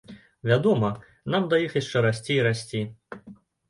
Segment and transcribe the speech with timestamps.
[0.51, 0.89] Вядома,
[1.35, 2.87] нам да іх яшчэ расці і расці.